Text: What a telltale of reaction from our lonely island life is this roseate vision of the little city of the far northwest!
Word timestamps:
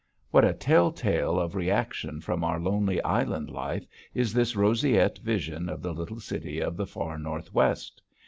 What 0.31 0.43
a 0.43 0.53
telltale 0.55 1.39
of 1.39 1.53
reaction 1.55 2.21
from 2.21 2.43
our 2.43 2.59
lonely 2.59 2.99
island 3.03 3.51
life 3.51 3.85
is 4.15 4.33
this 4.33 4.55
roseate 4.55 5.19
vision 5.19 5.69
of 5.69 5.83
the 5.83 5.93
little 5.93 6.19
city 6.19 6.59
of 6.59 6.75
the 6.75 6.87
far 6.87 7.19
northwest! 7.19 8.01